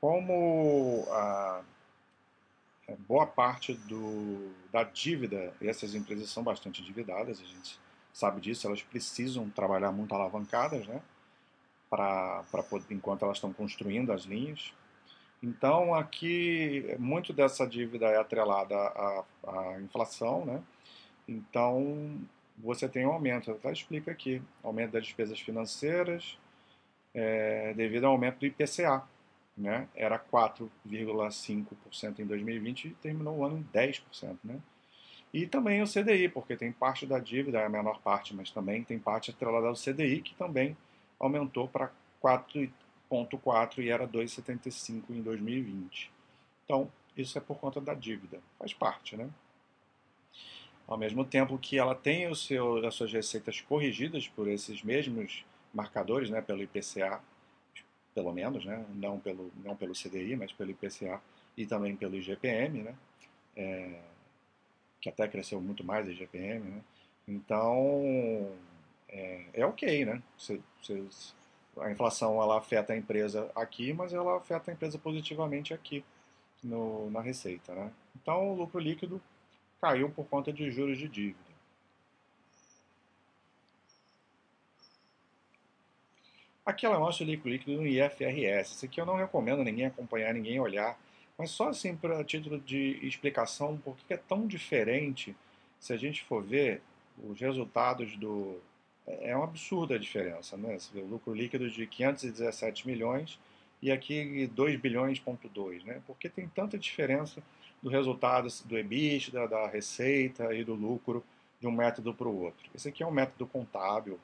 Como 0.00 1.04
a, 1.10 1.62
é, 2.86 2.94
boa 3.08 3.26
parte 3.26 3.74
do, 3.74 4.52
da 4.70 4.84
dívida, 4.84 5.52
essas 5.60 5.96
empresas 5.96 6.30
são 6.30 6.44
bastante 6.44 6.80
endividadas, 6.80 7.40
a 7.40 7.44
gente 7.44 7.76
sabe 8.18 8.40
disso, 8.40 8.66
elas 8.66 8.82
precisam 8.82 9.48
trabalhar 9.48 9.92
muito 9.92 10.12
alavancadas, 10.12 10.88
né? 10.88 11.00
Para 11.88 12.44
enquanto 12.90 13.24
elas 13.24 13.36
estão 13.36 13.52
construindo 13.52 14.10
as 14.10 14.22
linhas. 14.22 14.74
Então, 15.40 15.94
aqui, 15.94 16.96
muito 16.98 17.32
dessa 17.32 17.64
dívida 17.64 18.06
é 18.06 18.18
atrelada 18.18 18.74
à, 18.74 19.24
à 19.46 19.80
inflação, 19.80 20.44
né? 20.44 20.60
Então, 21.28 22.20
você 22.58 22.88
tem 22.88 23.06
um 23.06 23.12
aumento, 23.12 23.52
até 23.52 23.70
explica 23.70 24.10
aqui, 24.10 24.42
aumento 24.64 24.92
das 24.92 25.04
despesas 25.04 25.38
financeiras 25.38 26.36
é, 27.14 27.72
devido 27.74 28.06
ao 28.06 28.12
aumento 28.12 28.40
do 28.40 28.46
IPCA. 28.46 29.04
Né? 29.56 29.88
Era 29.94 30.18
4,5% 30.18 32.18
em 32.18 32.26
2020 32.26 32.86
e 32.86 32.90
terminou 32.94 33.38
o 33.38 33.44
ano 33.44 33.58
em 33.58 33.64
10%. 33.72 34.38
Né? 34.42 34.60
E 35.32 35.46
também 35.46 35.82
o 35.82 35.86
CDI, 35.86 36.28
porque 36.28 36.56
tem 36.56 36.72
parte 36.72 37.06
da 37.06 37.18
dívida, 37.18 37.58
é 37.58 37.66
a 37.66 37.68
menor 37.68 38.00
parte, 38.00 38.34
mas 38.34 38.50
também 38.50 38.82
tem 38.82 38.98
parte 38.98 39.30
atrelada 39.30 39.66
ao 39.66 39.74
CDI, 39.74 40.22
que 40.22 40.34
também 40.34 40.76
aumentou 41.18 41.68
para 41.68 41.90
4,4% 42.22 43.78
e 43.78 43.90
era 43.90 44.08
2,75% 44.08 45.04
em 45.10 45.22
2020. 45.22 46.10
Então, 46.64 46.90
isso 47.16 47.36
é 47.36 47.40
por 47.40 47.58
conta 47.58 47.80
da 47.80 47.94
dívida, 47.94 48.38
faz 48.58 48.72
parte, 48.72 49.16
né? 49.16 49.28
ao 50.88 50.96
mesmo 50.96 51.22
tempo 51.22 51.58
que 51.58 51.78
ela 51.78 51.94
tem 51.94 52.28
o 52.28 52.34
seu, 52.34 52.84
as 52.84 52.94
suas 52.94 53.12
receitas 53.12 53.60
corrigidas 53.60 54.26
por 54.26 54.48
esses 54.48 54.82
mesmos 54.82 55.44
marcadores, 55.72 56.30
né, 56.30 56.40
pelo 56.40 56.62
IPCA, 56.62 57.20
pelo 58.14 58.32
menos, 58.32 58.64
né? 58.64 58.84
não, 58.94 59.20
pelo, 59.20 59.52
não 59.62 59.76
pelo 59.76 59.92
CDI, 59.92 60.34
mas 60.34 60.50
pelo 60.50 60.70
IPCA 60.70 61.20
e 61.54 61.66
também 61.66 61.94
pelo 61.94 62.16
IGPM, 62.16 62.84
né? 62.84 62.94
É, 63.54 64.00
que 65.00 65.08
até 65.08 65.26
cresceu 65.28 65.60
muito 65.60 65.84
mais 65.84 66.06
o 66.06 66.10
IGPM. 66.10 66.60
Né? 66.60 66.80
Então, 67.26 68.52
é, 69.08 69.44
é 69.54 69.66
ok, 69.66 70.04
né? 70.04 70.22
Você, 70.36 70.60
você, 70.82 71.04
a 71.80 71.90
inflação 71.90 72.42
ela 72.42 72.58
afeta 72.58 72.92
a 72.92 72.96
empresa 72.96 73.50
aqui, 73.54 73.92
mas 73.92 74.12
ela 74.12 74.36
afeta 74.36 74.70
a 74.70 74.74
empresa 74.74 74.98
positivamente 74.98 75.72
aqui 75.72 76.04
no, 76.62 77.10
na 77.10 77.20
receita. 77.20 77.74
Né? 77.74 77.92
Então, 78.20 78.52
o 78.52 78.54
lucro 78.54 78.80
líquido 78.80 79.20
caiu 79.80 80.10
por 80.10 80.26
conta 80.26 80.52
de 80.52 80.70
juros 80.70 80.98
de 80.98 81.08
dívida. 81.08 81.48
Aqui 86.66 86.84
ela 86.84 86.98
mostra 86.98 87.24
o 87.24 87.30
lucro 87.30 87.48
líquido 87.48 87.80
no 87.80 87.86
IFRS. 87.86 88.72
Isso 88.74 88.84
aqui 88.84 89.00
eu 89.00 89.06
não 89.06 89.16
recomendo 89.16 89.64
ninguém 89.64 89.86
acompanhar, 89.86 90.34
ninguém 90.34 90.60
olhar, 90.60 90.98
mas 91.38 91.50
só 91.50 91.68
assim 91.68 91.96
para 91.96 92.24
título 92.24 92.58
de 92.58 92.98
explicação, 93.06 93.78
por 93.78 93.96
que 93.96 94.12
é 94.12 94.16
tão 94.16 94.46
diferente 94.46 95.36
se 95.78 95.92
a 95.92 95.96
gente 95.96 96.24
for 96.24 96.42
ver 96.42 96.82
os 97.22 97.40
resultados 97.40 98.16
do. 98.16 98.58
É 99.06 99.34
um 99.36 99.42
absurdo 99.42 99.94
a 99.94 99.98
diferença, 99.98 100.56
né? 100.56 100.78
Você 100.78 100.92
vê 100.92 101.00
o 101.00 101.06
lucro 101.06 101.32
líquido 101.32 101.70
de 101.70 101.86
517 101.86 102.86
milhões 102.86 103.38
e 103.80 103.90
aqui 103.90 104.46
2 104.48 104.78
bilhões 104.78 105.18
ponto 105.18 105.48
2, 105.48 105.84
né? 105.84 106.02
Porque 106.06 106.28
tem 106.28 106.46
tanta 106.48 106.76
diferença 106.76 107.42
do 107.82 107.88
resultado 107.88 108.48
do 108.64 108.76
EBIT, 108.76 109.30
da, 109.30 109.68
receita 109.68 110.52
e 110.52 110.64
do 110.64 110.74
lucro 110.74 111.24
de 111.60 111.66
um 111.66 111.70
método 111.70 112.12
para 112.12 112.28
o 112.28 112.42
outro. 112.42 112.68
Esse 112.74 112.88
aqui 112.88 113.02
é 113.02 113.06
um 113.06 113.10
método 113.10 113.46
contábil 113.46 114.18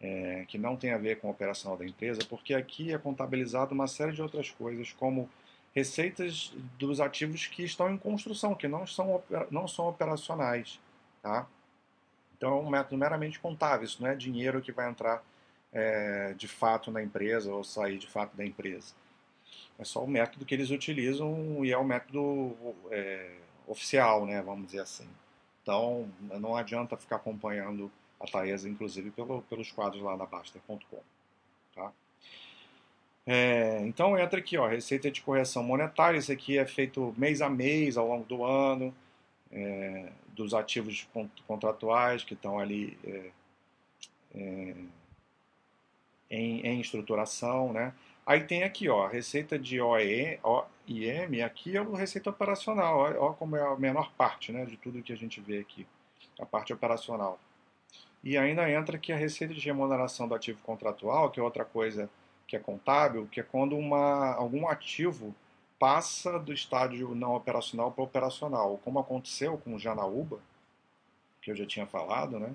é, 0.00 0.44
que 0.48 0.56
não 0.56 0.76
tem 0.76 0.92
a 0.92 0.98
ver 0.98 1.18
com 1.18 1.28
a 1.28 1.30
operação 1.30 1.76
da 1.76 1.84
empresa, 1.84 2.20
porque 2.28 2.54
aqui 2.54 2.92
é 2.92 2.98
contabilizado 2.98 3.74
uma 3.74 3.86
série 3.86 4.12
de 4.12 4.22
outras 4.22 4.50
coisas, 4.50 4.92
como 4.92 5.28
receitas 5.76 6.54
dos 6.78 7.02
ativos 7.02 7.46
que 7.46 7.62
estão 7.62 7.90
em 7.90 7.98
construção, 7.98 8.54
que 8.54 8.66
não 8.66 8.86
são, 8.86 9.22
não 9.50 9.68
são 9.68 9.86
operacionais. 9.86 10.80
Tá? 11.22 11.46
Então 12.34 12.50
é 12.50 12.62
um 12.62 12.70
método 12.70 12.96
meramente 12.96 13.38
contável, 13.38 13.84
isso 13.84 14.02
não 14.02 14.08
é 14.08 14.16
dinheiro 14.16 14.62
que 14.62 14.72
vai 14.72 14.88
entrar 14.88 15.22
é, 15.70 16.32
de 16.32 16.48
fato 16.48 16.90
na 16.90 17.02
empresa 17.02 17.52
ou 17.52 17.62
sair 17.62 17.98
de 17.98 18.06
fato 18.06 18.34
da 18.34 18.44
empresa. 18.44 18.94
É 19.78 19.84
só 19.84 20.02
o 20.02 20.08
método 20.08 20.46
que 20.46 20.54
eles 20.54 20.70
utilizam 20.70 21.62
e 21.62 21.70
é 21.70 21.76
o 21.76 21.84
método 21.84 22.56
é, 22.90 23.36
oficial, 23.66 24.24
né, 24.24 24.40
vamos 24.40 24.66
dizer 24.66 24.80
assim. 24.80 25.08
Então, 25.62 26.08
não 26.40 26.56
adianta 26.56 26.96
ficar 26.96 27.16
acompanhando 27.16 27.92
a 28.18 28.26
Taesa, 28.26 28.66
inclusive, 28.66 29.10
pelo, 29.10 29.42
pelos 29.42 29.70
quadros 29.70 30.02
lá 30.02 30.16
na 30.16 30.24
Basta.com. 30.24 31.02
Tá? 31.74 31.92
É, 33.26 33.80
então, 33.84 34.16
entra 34.16 34.38
aqui, 34.38 34.56
ó, 34.56 34.68
receita 34.68 35.10
de 35.10 35.20
correção 35.20 35.62
monetária. 35.62 36.18
Isso 36.18 36.30
aqui 36.32 36.58
é 36.58 36.64
feito 36.64 37.14
mês 37.18 37.42
a 37.42 37.50
mês, 37.50 37.96
ao 37.96 38.06
longo 38.06 38.24
do 38.24 38.44
ano, 38.44 38.94
é, 39.50 40.10
dos 40.28 40.54
ativos 40.54 41.08
contratuais 41.46 42.22
que 42.22 42.34
estão 42.34 42.58
ali 42.58 42.96
é, 43.04 43.30
é, 44.36 44.74
em, 46.30 46.60
em 46.66 46.80
estruturação, 46.80 47.72
né? 47.72 47.92
Aí 48.24 48.44
tem 48.44 48.64
aqui, 48.64 48.88
ó, 48.88 49.06
receita 49.06 49.58
de 49.58 49.80
OEM, 49.80 50.38
OIM, 50.42 51.42
aqui 51.42 51.76
é 51.76 51.80
a 51.80 51.96
receita 51.96 52.30
operacional, 52.30 52.98
ó, 52.98 53.28
ó, 53.28 53.32
como 53.32 53.56
é 53.56 53.62
a 53.62 53.76
menor 53.76 54.12
parte, 54.16 54.50
né, 54.52 54.64
de 54.64 54.76
tudo 54.76 55.02
que 55.02 55.12
a 55.12 55.16
gente 55.16 55.40
vê 55.40 55.60
aqui, 55.60 55.86
a 56.40 56.44
parte 56.44 56.72
operacional. 56.72 57.38
E 58.24 58.36
ainda 58.36 58.68
entra 58.68 58.96
aqui 58.96 59.12
a 59.12 59.16
receita 59.16 59.54
de 59.54 59.60
remuneração 59.60 60.26
do 60.26 60.34
ativo 60.34 60.58
contratual, 60.64 61.30
que 61.30 61.38
é 61.38 61.42
outra 61.42 61.64
coisa 61.64 62.10
que 62.46 62.56
é 62.56 62.58
contábil, 62.58 63.26
que 63.30 63.40
é 63.40 63.42
quando 63.42 63.76
uma, 63.76 64.34
algum 64.34 64.68
ativo 64.68 65.34
passa 65.78 66.38
do 66.38 66.52
estágio 66.52 67.14
não 67.14 67.34
operacional 67.34 67.90
para 67.92 68.04
operacional, 68.04 68.80
como 68.84 68.98
aconteceu 68.98 69.58
com 69.58 69.74
o 69.74 69.78
Janaúba, 69.78 70.40
que 71.42 71.50
eu 71.50 71.56
já 71.56 71.66
tinha 71.66 71.86
falado, 71.86 72.38
né, 72.38 72.54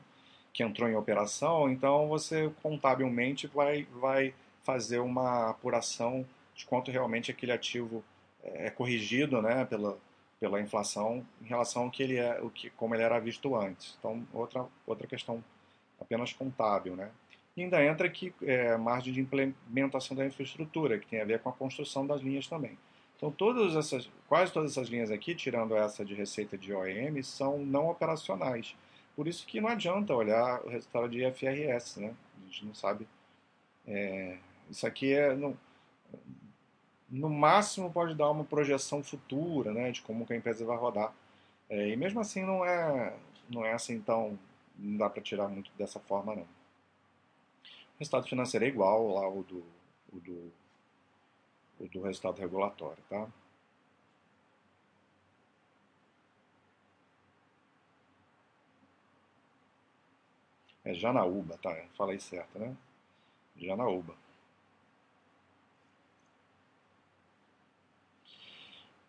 que 0.53 0.63
entrou 0.63 0.89
em 0.89 0.95
operação, 0.95 1.69
então 1.69 2.07
você 2.07 2.51
contabilmente 2.61 3.47
vai, 3.47 3.83
vai 3.99 4.33
fazer 4.63 4.99
uma 4.99 5.49
apuração 5.49 6.25
de 6.55 6.65
quanto 6.65 6.91
realmente 6.91 7.31
aquele 7.31 7.51
ativo 7.51 8.03
é, 8.43 8.67
é 8.67 8.69
corrigido 8.69 9.41
né, 9.41 9.65
pela, 9.65 9.97
pela 10.39 10.59
inflação 10.59 11.25
em 11.41 11.45
relação 11.45 11.83
ao 11.83 11.91
que 11.91 12.03
ele 12.03 12.17
é, 12.17 12.41
o 12.41 12.49
que, 12.49 12.69
como 12.71 12.95
ele 12.95 13.03
era 13.03 13.19
visto 13.19 13.55
antes. 13.55 13.95
Então, 13.99 14.25
outra, 14.33 14.65
outra 14.85 15.07
questão 15.07 15.43
apenas 15.99 16.33
contábil. 16.33 16.95
Né? 16.95 17.09
E 17.55 17.63
ainda 17.63 17.83
entra 17.83 18.07
aqui 18.07 18.33
é, 18.41 18.77
margem 18.77 19.13
de 19.13 19.19
implementação 19.19 20.15
da 20.15 20.25
infraestrutura, 20.25 20.97
que 20.97 21.07
tem 21.07 21.21
a 21.21 21.25
ver 21.25 21.39
com 21.39 21.49
a 21.49 21.53
construção 21.53 22.05
das 22.07 22.21
linhas 22.21 22.47
também. 22.47 22.77
Então, 23.17 23.29
todas 23.31 23.75
essas, 23.75 24.09
quase 24.27 24.51
todas 24.51 24.71
essas 24.71 24.87
linhas 24.87 25.11
aqui, 25.11 25.35
tirando 25.35 25.75
essa 25.75 26.03
de 26.03 26.13
receita 26.13 26.57
de 26.57 26.73
OEM, 26.73 27.21
são 27.21 27.59
não 27.59 27.89
operacionais. 27.89 28.75
Por 29.15 29.27
isso 29.27 29.45
que 29.45 29.61
não 29.61 29.69
adianta 29.69 30.15
olhar 30.15 30.61
o 30.65 30.69
resultado 30.69 31.09
de 31.09 31.23
IFRS, 31.23 31.99
né? 31.99 32.15
A 32.37 32.45
gente 32.45 32.65
não 32.65 32.73
sabe 32.73 33.07
é, 33.85 34.37
isso 34.69 34.85
aqui 34.85 35.13
é 35.13 35.33
no, 35.33 35.57
no 37.09 37.29
máximo 37.29 37.91
pode 37.91 38.15
dar 38.15 38.29
uma 38.29 38.43
projeção 38.43 39.03
futura, 39.03 39.73
né, 39.73 39.91
de 39.91 40.01
como 40.01 40.25
que 40.25 40.33
a 40.33 40.37
empresa 40.37 40.65
vai 40.65 40.77
rodar. 40.77 41.13
É, 41.69 41.89
e 41.89 41.95
mesmo 41.95 42.19
assim 42.19 42.43
não 42.43 42.65
é 42.65 43.13
não 43.49 43.65
é 43.65 43.73
assim 43.73 43.99
tão 43.99 44.37
não 44.77 44.97
dá 44.97 45.09
para 45.09 45.21
tirar 45.21 45.47
muito 45.47 45.71
dessa 45.77 45.99
forma 45.99 46.35
não. 46.35 46.47
Resultado 48.01 48.27
financeiro 48.27 48.65
é 48.65 48.67
igual 48.67 49.13
lá 49.13 49.29
o 49.29 49.43
do 49.43 49.63
o 50.11 50.19
do, 50.19 50.51
o 51.79 51.87
do 51.87 52.01
resultado 52.01 52.39
regulatório, 52.39 52.97
tá? 53.07 53.27
É 60.83 60.95
Janaúba, 60.95 61.59
tá? 61.59 61.69
Falei 61.95 62.19
certo, 62.19 62.57
né? 62.57 62.75
Janaúba. 63.55 64.15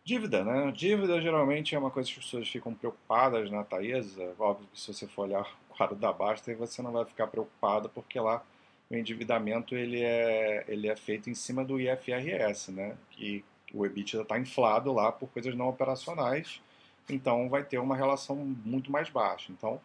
Dívida, 0.05 0.45
né? 0.45 0.71
Dívida 0.71 1.19
geralmente 1.19 1.75
é 1.75 1.79
uma 1.79 1.91
coisa 1.91 2.11
que 2.11 2.19
as 2.19 2.25
pessoas 2.27 2.47
ficam 2.47 2.75
preocupadas 2.75 3.51
na 3.51 3.65
Taesa. 3.65 4.35
Óbvio 4.39 4.69
que 4.69 4.79
se 4.79 4.93
você 4.93 5.07
for 5.07 5.23
olhar 5.23 5.51
o 5.71 5.75
quadro 5.75 5.97
da 5.97 6.13
Basta, 6.13 6.55
você 6.55 6.83
não 6.83 6.93
vai 6.93 7.07
ficar 7.07 7.27
preocupado, 7.29 7.89
porque 7.89 8.21
lá 8.21 8.45
o 8.93 8.99
endividamento 8.99 9.75
ele 9.75 10.03
é, 10.03 10.65
ele 10.69 10.89
é 10.89 10.97
feito 10.97 11.31
em 11.31 11.35
cima 11.35 11.65
do 11.65 11.81
IFRS, 11.81 12.71
né? 12.71 12.97
Que 13.11 13.45
o 13.73 13.87
EBITDA 13.87 14.23
está 14.23 14.39
inflado 14.39 14.93
lá 14.93 15.11
por 15.11 15.29
coisas 15.31 15.55
não 15.57 15.69
operacionais, 15.69 16.61
então 17.09 17.49
vai 17.49 17.65
ter 17.65 17.79
uma 17.79 17.97
relação 17.97 18.37
muito 18.37 18.93
mais 18.93 19.09
baixa. 19.09 19.51
Então, 19.51 19.81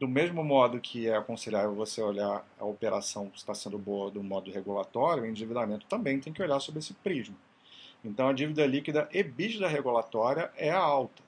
do 0.00 0.08
mesmo 0.08 0.42
modo 0.42 0.80
que 0.80 1.08
é 1.08 1.16
aconselhável 1.16 1.74
você 1.74 2.02
olhar 2.02 2.44
a 2.58 2.64
operação 2.64 3.28
que 3.28 3.38
está 3.38 3.54
sendo 3.54 3.78
boa 3.78 4.10
do 4.10 4.22
modo 4.22 4.50
regulatório, 4.50 5.22
o 5.22 5.26
endividamento 5.26 5.86
também 5.86 6.18
tem 6.18 6.32
que 6.32 6.42
olhar 6.42 6.58
sobre 6.58 6.80
esse 6.80 6.94
prisma. 6.94 7.36
Então 8.04 8.28
a 8.28 8.32
dívida 8.32 8.66
líquida 8.66 9.08
EBITDA 9.12 9.68
regulatória 9.68 10.50
é 10.56 10.70
alta, 10.70 11.22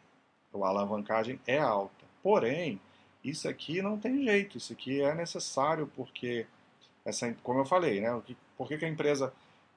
a 0.55 0.67
alavancagem 0.67 1.39
é 1.47 1.59
alta. 1.59 2.05
Porém, 2.23 2.81
isso 3.23 3.49
aqui 3.49 3.83
não 3.83 3.99
tem 3.99 4.25
jeito, 4.25 4.57
isso 4.57 4.73
aqui 4.73 5.03
é 5.03 5.15
necessário 5.15 5.91
porque, 5.95 6.47
essa, 7.05 7.35
como 7.43 7.61
eu 7.61 7.65
falei, 7.65 8.01
né, 8.01 8.21
por 8.57 8.69
que, 8.69 8.79
que 8.79 8.85
a 8.85 8.89
empresa 8.89 9.33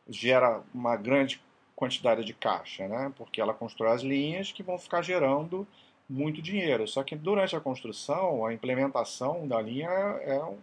gera 0.08 0.62
uma 0.74 0.96
grande 0.96 1.42
quantidade 1.76 2.24
de 2.24 2.34
caixa? 2.34 2.88
Né? 2.88 3.12
Porque 3.18 3.42
ela 3.42 3.54
constrói 3.54 3.92
as 3.92 4.02
linhas 4.02 4.52
que 4.52 4.64
vão 4.64 4.78
ficar 4.78 5.02
gerando 5.02 5.68
muito 6.10 6.42
dinheiro. 6.42 6.88
Só 6.88 7.04
que 7.04 7.16
durante 7.16 7.56
a 7.56 7.60
construção, 7.60 8.46
a 8.46 8.54
implementação 8.54 9.48
da 9.48 9.62
linha 9.62 9.90
é, 9.90 10.38
é 10.38 10.54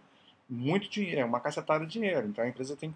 muito 0.49 0.89
dinheiro, 0.89 1.21
é 1.21 1.25
uma 1.25 1.39
cacetada 1.39 1.85
de 1.85 1.91
dinheiro. 1.91 2.27
Então 2.27 2.43
a 2.43 2.47
empresa 2.47 2.75
tem, 2.75 2.95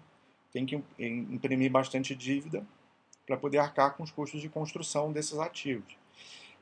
tem 0.52 0.64
que 0.64 0.82
imprimir 0.98 1.70
bastante 1.70 2.14
dívida 2.14 2.64
para 3.26 3.36
poder 3.36 3.58
arcar 3.58 3.94
com 3.94 4.02
os 4.02 4.10
custos 4.10 4.40
de 4.40 4.48
construção 4.48 5.12
desses 5.12 5.38
ativos. 5.38 5.96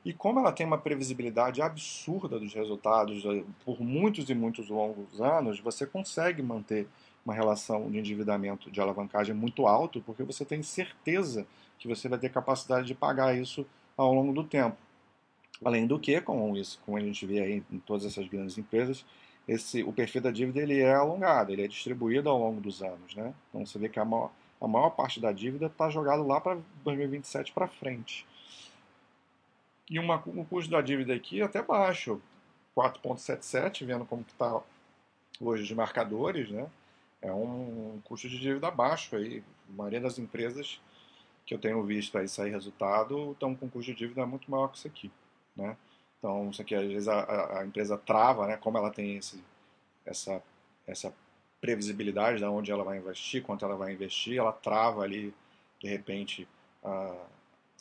E 0.05 0.13
como 0.13 0.39
ela 0.39 0.51
tem 0.51 0.65
uma 0.65 0.77
previsibilidade 0.77 1.61
absurda 1.61 2.39
dos 2.39 2.53
resultados 2.53 3.25
eh, 3.25 3.43
por 3.65 3.81
muitos 3.81 4.29
e 4.29 4.35
muitos 4.35 4.69
longos 4.69 5.19
anos, 5.19 5.59
você 5.59 5.85
consegue 5.85 6.41
manter 6.41 6.87
uma 7.25 7.33
relação 7.33 7.91
de 7.91 7.99
endividamento 7.99 8.71
de 8.71 8.79
alavancagem 8.79 9.35
muito 9.35 9.67
alto, 9.67 10.01
porque 10.01 10.23
você 10.23 10.45
tem 10.45 10.63
certeza 10.63 11.45
que 11.77 11.87
você 11.87 12.07
vai 12.07 12.17
ter 12.17 12.29
capacidade 12.29 12.87
de 12.87 12.95
pagar 12.95 13.37
isso 13.37 13.65
ao 13.97 14.13
longo 14.13 14.31
do 14.31 14.43
tempo. 14.43 14.77
Além 15.63 15.85
do 15.85 15.99
que, 15.99 16.21
com 16.21 16.55
isso, 16.55 16.79
como 16.85 16.97
a 16.97 17.01
gente 17.01 17.25
vê 17.25 17.41
aí 17.41 17.63
em 17.71 17.79
todas 17.79 18.05
essas 18.05 18.27
grandes 18.27 18.57
empresas, 18.57 19.03
esse, 19.47 19.81
o 19.83 19.91
perfil 19.91 20.21
da 20.21 20.31
dívida 20.31 20.61
ele 20.61 20.79
é 20.79 20.93
alongado, 20.93 21.51
ele 21.51 21.63
é 21.63 21.67
distribuído 21.67 22.29
ao 22.29 22.37
longo 22.37 22.61
dos 22.61 22.81
anos. 22.83 23.15
Né? 23.15 23.33
Então 23.49 23.65
você 23.65 23.79
vê 23.79 23.89
que 23.89 23.99
a 23.99 24.05
maior, 24.05 24.31
a 24.61 24.67
maior 24.67 24.91
parte 24.91 25.19
da 25.19 25.31
dívida 25.31 25.67
está 25.67 25.89
jogado 25.89 26.25
lá 26.25 26.39
para 26.39 26.57
2027 26.83 27.51
para 27.53 27.67
frente. 27.67 28.25
E 29.89 29.99
uma, 29.99 30.15
o 30.25 30.45
custo 30.45 30.69
da 30.71 30.81
dívida 30.81 31.13
aqui 31.13 31.41
é 31.41 31.45
até 31.45 31.61
baixo, 31.61 32.21
4,77, 32.75 33.85
vendo 33.85 34.05
como 34.05 34.23
está 34.27 34.61
hoje 35.39 35.63
os 35.63 35.71
marcadores, 35.71 36.49
né? 36.49 36.69
é 37.21 37.31
um 37.31 37.99
custo 38.03 38.29
de 38.29 38.39
dívida 38.39 38.69
baixo 38.69 39.15
aí. 39.15 39.43
A 39.69 39.73
maioria 39.73 40.01
das 40.01 40.17
empresas 40.17 40.79
que 41.45 41.53
eu 41.53 41.59
tenho 41.59 41.83
visto 41.83 42.17
aí 42.17 42.27
sair 42.27 42.51
resultado 42.51 43.31
estão 43.31 43.55
com 43.55 43.69
custo 43.69 43.91
de 43.91 43.97
dívida 43.97 44.25
muito 44.25 44.49
maior 44.51 44.67
que 44.67 44.77
isso 44.77 44.87
aqui, 44.87 45.11
né? 45.55 45.77
Então, 46.19 46.49
isso 46.49 46.61
aqui, 46.61 46.75
às 46.75 46.87
vezes, 46.87 47.07
a, 47.07 47.59
a 47.59 47.65
empresa 47.65 47.97
trava, 47.97 48.47
né? 48.47 48.57
Como 48.57 48.77
ela 48.77 48.89
tem 48.91 49.17
esse, 49.17 49.41
essa, 50.05 50.41
essa 50.85 51.13
previsibilidade 51.61 52.39
de 52.39 52.45
onde 52.45 52.71
ela 52.71 52.83
vai 52.83 52.97
investir, 52.97 53.43
quanto 53.43 53.63
ela 53.63 53.75
vai 53.75 53.93
investir, 53.93 54.37
ela 54.37 54.51
trava 54.51 55.03
ali, 55.03 55.33
de 55.79 55.87
repente, 55.87 56.47
a, 56.83 57.15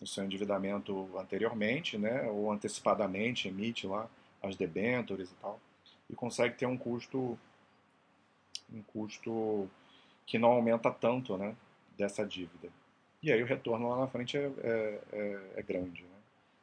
o 0.01 0.07
seu 0.07 0.25
endividamento 0.25 1.09
anteriormente, 1.19 1.97
né? 1.97 2.23
Ou 2.29 2.53
antecipadamente 2.53 3.49
emite 3.49 3.87
lá 3.87 4.09
as 4.43 4.57
debêntures 4.57 5.31
e 5.31 5.35
tal, 5.37 5.61
e 6.09 6.15
consegue 6.15 6.55
ter 6.55 6.67
um 6.67 6.77
custo, 6.77 7.39
um 8.73 8.83
custo 8.83 9.69
que 10.27 10.39
não 10.39 10.51
aumenta 10.51 10.91
tanto, 10.91 11.37
né? 11.37 11.55
Dessa 11.97 12.25
dívida. 12.25 12.69
E 13.23 13.33
aí 13.33 13.43
o 13.43 13.47
retorno 13.47 13.89
lá 13.89 13.97
na 13.99 14.07
frente 14.07 14.37
é, 14.37 14.51
é, 14.63 15.01
é, 15.13 15.41
é 15.57 15.63
grande, 15.63 16.03
né? 16.03 16.09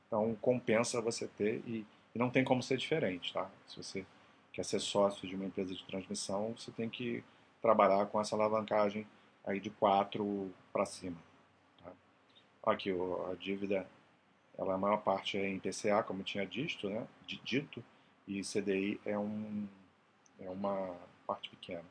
Então 0.08 0.36
compensa 0.40 1.02
você 1.02 1.28
ter 1.28 1.62
e, 1.66 1.86
e, 2.14 2.20
não 2.20 2.30
tem 2.30 2.44
como 2.44 2.62
ser 2.62 2.78
diferente, 2.78 3.34
tá? 3.34 3.50
Se 3.68 3.78
você 3.78 4.06
quer 4.52 4.64
ser 4.64 4.80
sócio 4.80 5.28
de 5.28 5.36
uma 5.36 5.46
empresa 5.46 5.74
de 5.74 5.84
transmissão, 5.84 6.54
você 6.56 6.72
tem 6.72 6.88
que 6.88 7.24
trabalhar 7.62 8.06
com 8.06 8.22
essa 8.22 8.36
alavancagem 8.36 9.08
aí 9.44 9.60
de 9.60 9.72
4 9.72 10.52
para 10.72 10.86
cima. 10.86 11.18
Aqui 12.66 12.92
a 12.92 13.36
dívida, 13.36 13.86
ela 14.58 14.76
a 14.76 14.78
maior 14.78 14.98
parte 14.98 15.38
é 15.38 15.48
em 15.48 15.60
PCA, 15.60 16.02
como 16.04 16.24
tinha 16.24 16.46
dito, 16.46 16.90
né? 16.90 17.06
dito, 17.44 17.84
e 18.28 18.42
CDI 18.42 19.00
é, 19.06 19.18
um, 19.18 19.68
é 20.40 20.50
uma 20.50 20.96
parte 21.28 21.50
pequena. 21.50 21.84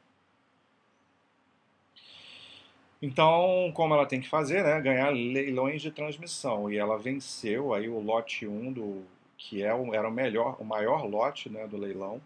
Então, 3.02 3.72
como 3.74 3.94
ela 3.94 4.06
tem 4.06 4.20
que 4.20 4.28
fazer, 4.28 4.62
né, 4.62 4.80
ganhar 4.80 5.10
leilões 5.10 5.82
de 5.82 5.90
transmissão. 5.90 6.70
E 6.70 6.78
ela 6.78 6.96
venceu 6.96 7.74
aí 7.74 7.88
o 7.88 7.98
lote 7.98 8.46
1 8.46 8.72
do 8.72 9.04
que 9.36 9.62
é 9.62 9.74
o, 9.74 9.92
era 9.92 10.08
o 10.08 10.12
melhor, 10.12 10.56
o 10.60 10.64
maior 10.64 11.04
lote, 11.04 11.50
né, 11.50 11.66
do 11.66 11.76
leilão, 11.76 12.22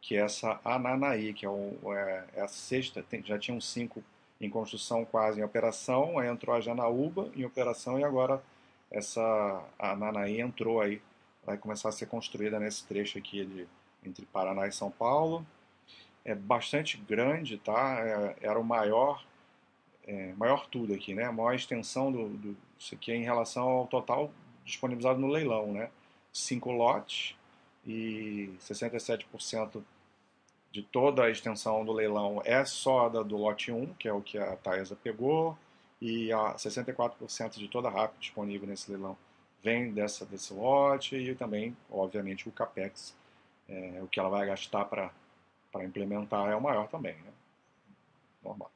que 0.00 0.16
é 0.16 0.20
essa 0.20 0.58
Ananaí, 0.64 1.34
que 1.34 1.44
é, 1.44 1.50
o, 1.50 1.76
é, 1.92 2.24
é 2.34 2.40
a 2.40 2.48
sexta, 2.48 3.02
tem, 3.02 3.22
já 3.22 3.38
tinham 3.38 3.60
cinco 3.60 4.02
em 4.40 4.50
construção 4.50 5.04
quase 5.04 5.40
em 5.40 5.44
operação, 5.44 6.22
entrou 6.22 6.54
a 6.54 6.60
Janaúba 6.60 7.30
em 7.34 7.44
operação 7.44 7.98
e 7.98 8.04
agora 8.04 8.42
essa 8.90 9.64
Ananaí 9.78 10.40
entrou 10.40 10.80
aí, 10.80 11.00
vai 11.44 11.56
começar 11.56 11.88
a 11.88 11.92
ser 11.92 12.06
construída 12.06 12.60
nesse 12.60 12.84
trecho 12.84 13.18
aqui 13.18 13.44
de, 13.44 13.66
entre 14.04 14.26
Paraná 14.26 14.66
e 14.66 14.72
São 14.72 14.90
Paulo. 14.90 15.44
É 16.24 16.34
bastante 16.34 16.96
grande, 16.96 17.58
tá? 17.58 17.98
É, 18.00 18.36
era 18.40 18.58
o 18.58 18.64
maior 18.64 19.24
é, 20.06 20.32
maior 20.34 20.66
tudo 20.68 20.94
aqui, 20.94 21.14
né? 21.14 21.24
A 21.24 21.32
maior 21.32 21.54
extensão 21.54 22.12
do, 22.12 22.28
do, 22.28 22.56
isso 22.78 22.94
aqui 22.94 23.10
é 23.10 23.16
em 23.16 23.24
relação 23.24 23.66
ao 23.68 23.86
total 23.86 24.30
disponibilizado 24.64 25.18
no 25.18 25.26
leilão, 25.26 25.72
né? 25.72 25.90
Cinco 26.32 26.70
lotes 26.70 27.34
e 27.86 28.50
67% 28.60 29.82
de 30.72 30.82
toda 30.82 31.24
a 31.24 31.30
extensão 31.30 31.84
do 31.84 31.92
leilão 31.92 32.42
é 32.44 32.64
só 32.64 33.08
da 33.08 33.22
do 33.22 33.36
lote 33.36 33.72
1, 33.72 33.94
que 33.94 34.08
é 34.08 34.12
o 34.12 34.20
que 34.20 34.38
a 34.38 34.56
Taesa 34.56 34.96
pegou, 34.96 35.56
e 36.00 36.32
a 36.32 36.54
64% 36.54 37.56
de 37.56 37.68
toda 37.68 37.88
a 37.88 37.90
RAP 37.90 38.18
disponível 38.18 38.68
nesse 38.68 38.90
leilão 38.90 39.16
vem 39.62 39.92
dessa, 39.92 40.24
desse 40.24 40.52
lote 40.52 41.16
e 41.16 41.34
também, 41.34 41.76
obviamente, 41.90 42.48
o 42.48 42.52
CAPEX, 42.52 43.16
é, 43.68 44.00
o 44.02 44.06
que 44.06 44.20
ela 44.20 44.28
vai 44.28 44.46
gastar 44.46 44.84
para 44.84 45.10
implementar 45.82 46.50
é 46.50 46.54
o 46.54 46.60
maior 46.60 46.88
também, 46.88 47.14
né? 47.14 47.32
Normal. 48.44 48.70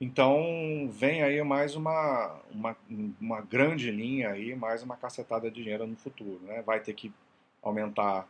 Então 0.00 0.88
vem 0.92 1.22
aí 1.22 1.42
mais 1.42 1.74
uma, 1.74 2.40
uma, 2.50 2.76
uma 3.20 3.40
grande 3.40 3.90
linha 3.90 4.30
aí, 4.30 4.54
mais 4.54 4.82
uma 4.82 4.96
cacetada 4.96 5.50
de 5.50 5.62
dinheiro 5.62 5.86
no 5.86 5.96
futuro. 5.96 6.40
Né? 6.44 6.62
Vai 6.62 6.80
ter 6.80 6.94
que 6.94 7.12
aumentar 7.60 8.28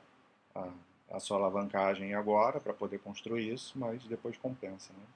a, 0.55 0.69
a 1.11 1.21
sua 1.21 1.39
alavancagem 1.39 2.15
agora 2.15 2.61
para 2.61 2.75
poder 2.75 2.99
construir 2.99 3.53
isso, 3.53 3.79
mas 3.79 4.05
depois 4.05 4.37
compensa. 4.37 4.93
Né? 4.93 5.07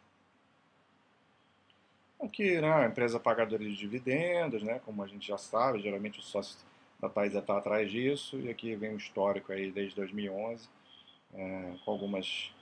Aqui, 2.26 2.60
né, 2.60 2.72
a 2.72 2.86
empresa 2.86 3.18
pagadora 3.18 3.64
de 3.64 3.76
dividendos, 3.76 4.62
né, 4.62 4.80
como 4.84 5.02
a 5.02 5.06
gente 5.06 5.26
já 5.26 5.36
sabe, 5.36 5.82
geralmente 5.82 6.20
o 6.20 6.22
sócio 6.22 6.58
da 7.00 7.08
Thais 7.08 7.34
está 7.34 7.58
atrás 7.58 7.90
disso, 7.90 8.38
e 8.38 8.48
aqui 8.48 8.76
vem 8.76 8.94
o 8.94 8.96
histórico 8.96 9.52
aí 9.52 9.72
desde 9.72 9.96
2011, 9.96 10.68
é, 11.34 11.74
com 11.84 11.90
algumas 11.90 12.52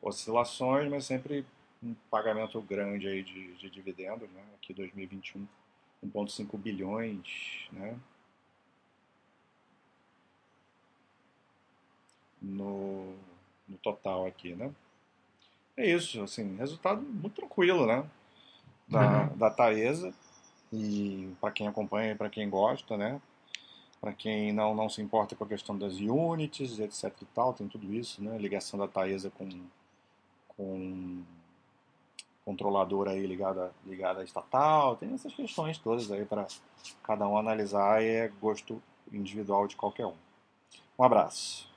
oscilações, 0.00 0.90
mas 0.90 1.04
sempre 1.04 1.44
um 1.82 1.94
pagamento 2.10 2.60
grande 2.62 3.06
aí 3.08 3.22
de, 3.22 3.54
de 3.56 3.70
dividendos, 3.70 4.28
né? 4.30 4.42
Aqui 4.54 4.72
2021, 4.72 5.46
1,5 6.04 6.58
bilhões, 6.58 7.68
né? 7.72 7.98
No, 12.40 12.89
total 13.82 14.26
aqui, 14.26 14.54
né? 14.54 14.70
É 15.76 15.88
isso, 15.88 16.22
assim, 16.22 16.56
resultado 16.56 17.00
muito 17.00 17.34
tranquilo, 17.34 17.86
né? 17.86 18.04
Da, 18.88 19.22
uhum. 19.22 19.36
da 19.36 19.50
Taesa. 19.50 20.12
E 20.72 21.32
para 21.40 21.50
quem 21.50 21.66
acompanha, 21.66 22.14
para 22.14 22.30
quem 22.30 22.48
gosta, 22.48 22.96
né? 22.96 23.20
Para 24.00 24.12
quem 24.12 24.52
não, 24.52 24.74
não 24.74 24.88
se 24.88 25.02
importa 25.02 25.34
com 25.34 25.44
a 25.44 25.48
questão 25.48 25.76
das 25.76 25.94
units, 25.94 26.78
etc 26.78 27.14
e 27.22 27.24
tal, 27.26 27.52
tem 27.52 27.68
tudo 27.68 27.92
isso, 27.92 28.22
né? 28.22 28.38
Ligação 28.38 28.78
da 28.78 28.88
Taesa 28.88 29.30
com, 29.30 29.48
com 30.48 31.22
controladora 32.44 33.12
aí 33.12 33.26
ligada, 33.26 33.72
ligada 33.86 34.20
à 34.20 34.24
estatal, 34.24 34.96
tem 34.96 35.12
essas 35.14 35.32
questões 35.34 35.78
todas 35.78 36.10
aí 36.10 36.24
para 36.24 36.46
cada 37.02 37.26
um 37.28 37.36
analisar 37.36 38.02
e 38.02 38.06
é 38.06 38.28
gosto 38.40 38.82
individual 39.12 39.66
de 39.66 39.76
qualquer 39.76 40.06
um. 40.06 40.16
Um 40.98 41.04
abraço. 41.04 41.69